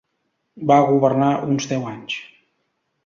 [0.71, 2.17] Va governar uns deu anys.